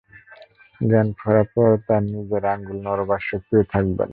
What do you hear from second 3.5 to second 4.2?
থাকবে না।